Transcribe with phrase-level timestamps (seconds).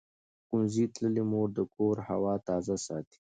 [0.45, 3.17] ښوونځې تللې مور د کور هوا تازه ساتي.